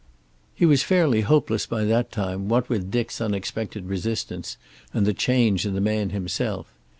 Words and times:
He 0.55 0.65
was 0.65 0.81
fairly 0.81 1.21
hopeless 1.21 1.67
by 1.67 1.83
that 1.83 2.11
time, 2.11 2.49
what 2.49 2.69
with 2.69 2.89
Dick's 2.89 3.21
unexpected 3.21 3.85
resistance 3.85 4.57
and 4.95 5.05
the 5.05 5.13
change 5.13 5.63
in 5.63 5.75
the 5.75 5.79
man 5.79 6.09
himself. 6.09 6.73